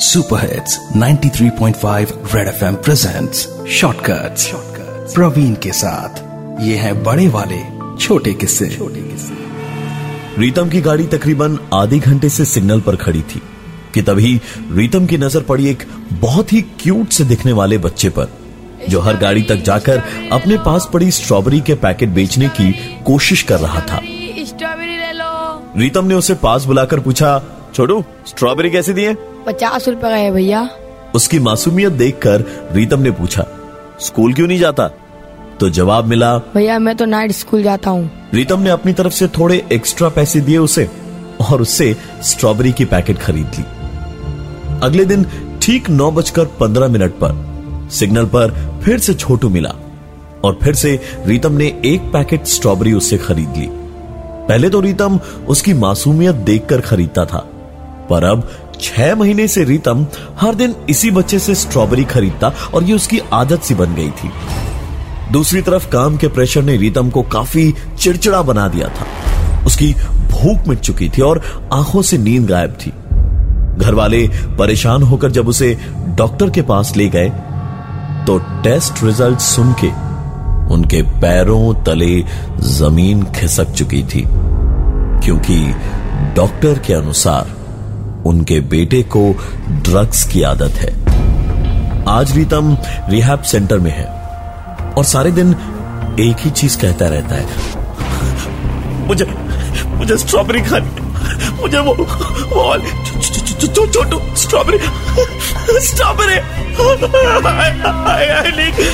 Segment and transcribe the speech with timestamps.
[0.00, 4.46] Super hits 93.5 red FM presents shortcuts
[5.14, 7.58] Praveen के साथ। ये है बड़े वाले
[8.00, 13.42] छोटे किस्से। छोटे किस्से। रीतम की गाड़ी तकरीबन आधे घंटे से सिग्नल पर खड़ी थी
[13.94, 14.40] कि तभी
[14.72, 18.32] रीतम की नज़र पड़ी एक बहुत ही क्यूट से दिखने वाले बच्चे पर
[18.88, 22.72] जो हर गाड़ी तक जाकर अपने पास पड़ी स्ट्रॉबेरी के पैकेट बेचने की
[23.06, 24.00] कोशिश कर रहा था।
[24.46, 27.38] स्ट्रॉबेरी ले लो। रीतम ने उसे पास बुलाकर पूछा
[27.74, 29.14] छोटू स्ट्रॉबेरी कैसे दिए
[29.46, 30.68] पचास रुपए का है भैया।
[31.14, 33.46] उसकी मासूमियत देखकर रीतम ने पूछा
[34.00, 34.88] स्कूल क्यों नहीं जाता?
[35.60, 39.28] तो जवाब मिला भैया मैं तो नाइट स्कूल जाता हूँ। रीतम ने अपनी तरफ़ से
[39.28, 40.88] थोड़े एक्स्ट्रा पैसे दिए उसे
[41.42, 43.64] और उससे स्ट्रॉबेरी की पैकेट खरीद ली।
[44.82, 45.26] अगले दिन
[45.62, 49.74] ठीक नौ बजकर पंद्रह मिनट पर सिग्नल पर फिर से छोटू मिला
[50.44, 55.74] और फिर से रीतम ने एक पैकेट स्ट्रॉबेरी उससे खरीद ली। पहले तो रीतम उसकी
[55.74, 57.46] मासूमियत देखकर खरीदता था।
[58.10, 58.48] पर अब
[58.80, 60.06] छह महीने से रीतम
[60.40, 64.30] हर दिन इसी बच्चे से स्ट्रॉबेरी खरीदता और ये उसकी आदत सी बन गई थी।
[65.32, 69.06] दूसरी तरफ़ काम के प्रेशर ने रीतम को काफ़ी चिड़चिड़ा बना दिया था।
[69.66, 69.92] उसकी
[70.30, 72.90] भूख मिट चुकी थी और आँखों से नींद गायब थी।
[73.78, 74.26] घर वाले
[74.58, 75.76] परेशान होकर जब उसे
[76.16, 77.28] डॉक्टर के पास ले गए
[78.26, 79.88] तो टेस्ट रिज़ल्ट सुन के
[80.74, 82.22] उनके पैरों तले
[82.70, 84.24] ज़मीन खिसक चुकी थी,
[85.24, 85.56] क्योंकि
[86.36, 87.56] डॉक्टर के अनुसार
[88.26, 89.22] उनके बेटे को
[89.68, 90.90] ड्रग्स की आदत है।
[92.08, 92.76] आज रीतम
[93.08, 94.06] रिहैब सेंटर में है
[94.92, 95.54] और सारे दिन
[96.20, 97.46] एक ही चीज़ कहता रहता है।
[99.06, 99.26] मुझे
[99.86, 100.90] मुझे स्ट्रॉबेरी खानी
[101.62, 102.78] मुझे वो वो
[103.74, 104.78] छोटू strawberry
[105.78, 106.38] strawberry strawberry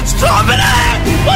[0.06, 1.35] strawberry